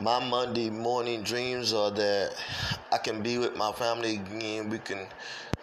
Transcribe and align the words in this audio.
My 0.00 0.24
Monday 0.24 0.70
morning 0.70 1.24
dreams 1.24 1.72
are 1.72 1.90
that 1.90 2.32
I 2.92 2.98
can 2.98 3.20
be 3.20 3.36
with 3.36 3.56
my 3.56 3.72
family 3.72 4.14
again. 4.14 4.70
We 4.70 4.78
can 4.78 5.08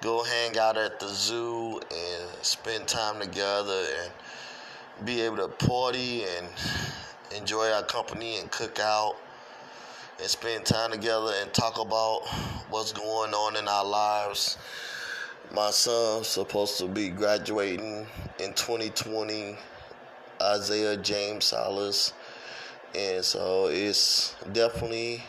go 0.02 0.26
hang 0.26 0.58
out 0.58 0.76
at 0.76 1.00
the 1.00 1.08
zoo 1.08 1.80
and 1.80 2.30
spend 2.42 2.86
time 2.86 3.22
together 3.22 3.86
and 4.02 5.06
be 5.06 5.22
able 5.22 5.38
to 5.38 5.48
party 5.48 6.26
and 6.26 6.48
enjoy 7.34 7.72
our 7.72 7.84
company 7.84 8.38
and 8.40 8.52
cook 8.52 8.78
out 8.78 9.16
and 10.20 10.28
spend 10.28 10.66
time 10.66 10.92
together 10.92 11.32
and 11.40 11.54
talk 11.54 11.80
about 11.80 12.28
what's 12.70 12.92
going 12.92 13.34
on 13.34 13.56
in 13.56 13.70
our 13.70 13.86
lives. 13.86 14.58
My 15.54 15.72
son's 15.72 16.28
supposed 16.28 16.78
to 16.80 16.90
be 16.90 17.08
graduating 17.08 18.06
in 18.40 18.54
2020, 18.54 19.56
Isaiah 20.42 20.98
James 20.98 21.46
Salas. 21.46 22.12
And 22.96 23.24
so 23.24 23.68
it's 23.68 24.36
definitely 24.52 25.24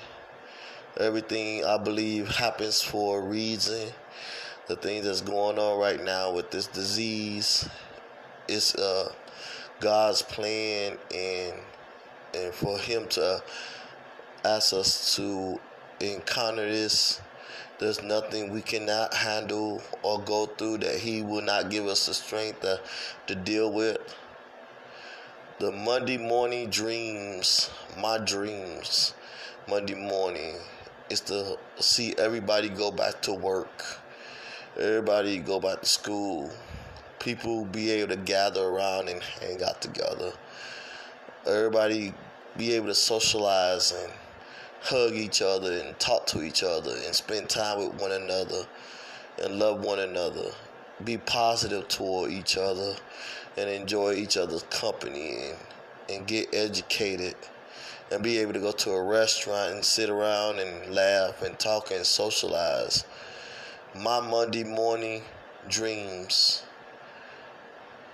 everything 0.99 1.65
I 1.65 1.79
believe 1.79 2.29
happens 2.29 2.81
for 2.81 3.19
a 3.19 3.23
reason. 3.23 3.89
The 4.69 4.77
things 4.77 5.07
that's 5.07 5.21
going 5.21 5.59
on 5.59 5.79
right 5.79 6.03
now 6.03 6.33
with 6.33 6.51
this 6.51 6.67
disease 6.67 7.69
is 8.49 8.75
uh, 8.75 9.13
God's 9.81 10.23
plan 10.23 10.99
and 11.15 11.55
and 12.35 12.53
for 12.53 12.79
him 12.79 13.07
to 13.09 13.43
ask 14.45 14.73
us 14.73 15.17
to 15.17 15.59
encounter 16.01 16.69
this 16.69 17.21
there's 17.79 18.03
nothing 18.03 18.53
we 18.53 18.63
cannot 18.63 19.13
handle 19.13 19.83
or 20.03 20.19
go 20.21 20.47
through 20.47 20.79
that 20.79 20.99
He 20.99 21.23
will 21.23 21.43
not 21.43 21.71
give 21.71 21.87
us 21.87 22.07
the 22.07 22.15
strength 22.15 22.61
to, 22.61 22.81
to 23.27 23.35
deal 23.35 23.71
with. 23.71 23.99
The 25.59 25.73
Monday 25.73 26.19
morning 26.19 26.69
dreams, 26.69 27.71
my 27.97 28.19
dreams, 28.19 29.15
Monday 29.67 29.95
morning, 29.95 30.57
is 31.09 31.21
to 31.23 31.57
see 31.79 32.15
everybody 32.19 32.69
go 32.69 32.91
back 32.91 33.23
to 33.23 33.33
work, 33.33 34.03
everybody 34.79 35.39
go 35.39 35.59
back 35.59 35.81
to 35.81 35.87
school, 35.87 36.51
people 37.21 37.65
be 37.65 37.91
able 37.91 38.15
to 38.15 38.21
gather 38.21 38.65
around 38.65 39.09
and 39.09 39.23
hang 39.23 39.65
out 39.65 39.81
together, 39.81 40.35
everybody 41.47 42.13
be 42.59 42.75
able 42.75 42.89
to 42.89 42.95
socialize 42.95 43.93
and 43.93 44.13
hug 44.83 45.15
each 45.15 45.41
other 45.41 45.73
and 45.73 45.99
talk 45.99 46.27
to 46.27 46.43
each 46.43 46.63
other 46.63 46.95
and 47.07 47.15
spend 47.15 47.49
time 47.49 47.79
with 47.79 47.99
one 47.99 48.13
another 48.13 48.67
and 49.43 49.59
love 49.59 49.81
one 49.81 50.01
another. 50.01 50.51
Be 51.05 51.19
positive 51.19 51.89
toward 51.89 52.31
each 52.31 52.57
other 52.57 52.97
and 53.57 53.69
enjoy 53.69 54.15
each 54.15 54.37
other's 54.37 54.63
company 54.65 55.37
and, 55.49 55.57
and 56.09 56.27
get 56.27 56.55
educated 56.55 57.35
and 58.11 58.23
be 58.23 58.39
able 58.39 58.53
to 58.53 58.61
go 58.61 58.73
to 58.73 58.91
a 58.93 59.03
restaurant 59.03 59.75
and 59.75 59.85
sit 59.85 60.09
around 60.09 60.59
and 60.59 60.95
laugh 60.95 61.43
and 61.43 61.59
talk 61.59 61.91
and 61.91 62.07
socialize. 62.07 63.05
My 63.95 64.21
Monday 64.21 64.65
morning 64.65 65.23
dreams 65.69 66.63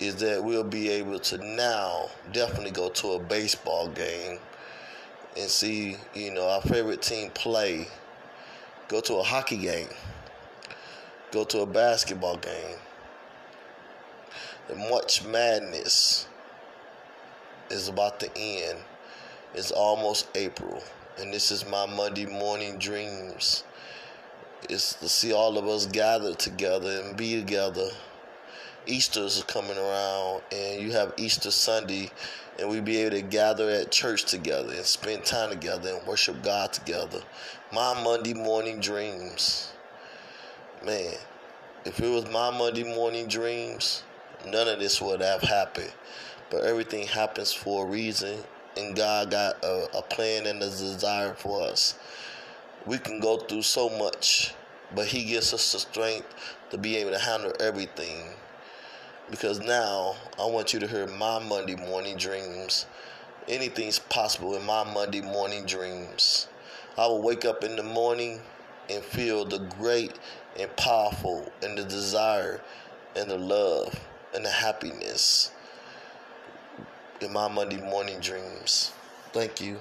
is 0.01 0.17
that 0.17 0.43
we'll 0.43 0.65
be 0.65 0.89
able 0.89 1.19
to 1.19 1.39
now 1.39 2.09
definitely 2.33 2.71
go 2.71 2.89
to 2.89 3.13
a 3.13 3.19
baseball 3.19 3.89
game 3.89 4.39
and 5.37 5.49
see, 5.49 5.97
you 6.15 6.33
know, 6.33 6.49
our 6.49 6.63
favorite 6.63 7.03
team 7.03 7.31
play, 7.31 7.87
go 8.89 9.01
to 9.01 9.15
a 9.17 9.23
hockey 9.23 9.59
game, 9.59 9.89
go 11.33 11.45
to 11.45 11.63
a 11.63 11.67
basketball 11.67 12.37
game. 12.37 12.77
The 14.69 14.77
March 14.77 15.25
Madness 15.25 16.27
is 17.71 17.89
about 17.89 18.21
to 18.21 18.31
end. 18.37 18.79
It's 19.55 19.73
almost 19.73 20.29
April, 20.35 20.83
and 21.19 21.33
this 21.33 21.51
is 21.51 21.67
my 21.67 21.87
Monday 21.87 22.27
morning 22.27 22.79
dreams. 22.79 23.65
Is 24.71 24.95
to 25.01 25.09
see 25.09 25.33
all 25.33 25.59
of 25.59 25.67
us 25.67 25.87
gather 25.87 26.35
together 26.35 27.03
and 27.03 27.17
be 27.17 27.35
together. 27.41 27.89
Easter's 28.87 29.39
is 29.39 29.45
coming 29.45 29.77
around, 29.77 30.43
and 30.53 30.81
you 30.81 30.93
have 30.93 31.15
Easter 31.17 31.51
Sunday 31.51 32.11
and 32.59 32.69
we 32.69 32.81
be 32.81 32.99
able 32.99 33.17
to 33.17 33.23
gather 33.23 33.71
at 33.71 33.91
church 33.91 34.25
together 34.25 34.73
and 34.73 34.85
spend 34.85 35.25
time 35.25 35.51
together 35.51 35.95
and 35.97 36.07
worship 36.07 36.43
God 36.43 36.73
together. 36.73 37.21
My 37.73 38.01
Monday 38.03 38.35
morning 38.35 38.81
dreams. 38.81 39.73
Man, 40.85 41.15
if 41.85 42.01
it 42.01 42.09
was 42.09 42.29
my 42.31 42.51
Monday 42.51 42.83
morning 42.83 43.29
dreams, 43.29 44.03
none 44.45 44.67
of 44.67 44.81
this 44.81 45.01
would 45.01 45.21
have 45.21 45.43
happened. 45.43 45.93
But 46.51 46.65
everything 46.65 47.07
happens 47.07 47.53
for 47.53 47.87
a 47.87 47.89
reason, 47.89 48.41
and 48.77 48.97
God 48.97 49.31
got 49.31 49.63
a, 49.63 49.87
a 49.97 50.03
plan 50.03 50.47
and 50.47 50.61
a 50.61 50.67
desire 50.67 51.35
for 51.35 51.63
us. 51.63 51.95
We 52.85 52.99
can 52.99 53.21
go 53.21 53.39
through 53.39 53.63
so 53.63 53.91
much, 53.91 54.55
but 54.93 55.07
He 55.07 55.23
gives 55.23 55.55
us 55.55 55.71
the 55.71 55.79
strength 55.79 56.27
to 56.71 56.79
be 56.79 56.97
able 56.97 57.13
to 57.13 57.19
handle 57.19 57.53
everything 57.61 58.31
because 59.31 59.61
now 59.61 60.17
I 60.39 60.47
want 60.47 60.75
you 60.75 60.81
to 60.81 60.89
hear 60.89 61.07
my 61.07 61.39
Monday 61.39 61.77
morning 61.77 62.17
dreams. 62.17 62.87
Anything's 63.47 63.99
possible 63.99 64.57
in 64.57 64.67
my 64.67 64.83
Monday 64.85 65.21
morning 65.21 65.65
dreams. 65.65 66.49
I 66.99 67.07
will 67.07 67.23
wake 67.23 67.45
up 67.45 67.63
in 67.63 67.77
the 67.77 67.83
morning 67.83 68.41
and 68.91 69.03
feel 69.03 69.45
the 69.45 69.59
great 69.59 70.19
and 70.59 70.75
powerful 70.77 71.51
and 71.63 71.79
the 71.79 71.85
desire 71.85 72.61
and 73.17 73.31
the 73.31 73.39
love 73.39 73.99
and 74.35 74.45
the 74.45 74.51
happiness 74.51 75.51
in 77.21 77.33
my 77.33 77.49
Monday 77.49 77.81
morning 77.81 78.21
dreams. 78.21 78.93
Thank 79.33 79.61
you. 79.61 79.79